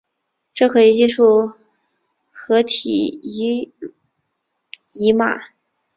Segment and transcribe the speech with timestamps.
[0.51, 1.57] 这可以触发
[2.31, 3.69] 核糖体
[4.93, 5.39] 移码。